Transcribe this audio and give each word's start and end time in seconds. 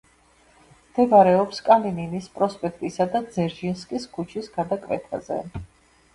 მდებარეობს 0.85 1.61
კალინინის 1.67 2.31
პროსპექტისა 2.39 3.07
და 3.17 3.23
ძერჟინსკის 3.37 4.09
ქუჩის 4.17 4.53
გადაკვეთაზე. 4.59 5.41